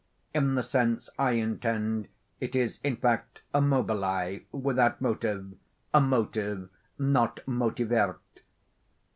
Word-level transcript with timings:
In 0.33 0.55
the 0.55 0.63
sense 0.63 1.11
I 1.19 1.33
intend, 1.33 2.07
it 2.39 2.55
is, 2.55 2.79
in 2.83 2.95
fact, 2.95 3.41
a 3.53 3.61
mobile 3.61 4.39
without 4.51 4.99
motive, 4.99 5.53
a 5.93 6.01
motive 6.01 6.69
not 6.97 7.39
motivirt. 7.45 8.19